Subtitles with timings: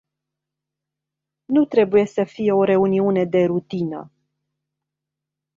[1.45, 4.11] Nu trebuie să fie o reuniune de rutină.